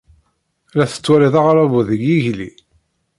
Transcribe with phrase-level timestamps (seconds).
[0.75, 2.49] La tettwalid aɣerrabu deg yigli?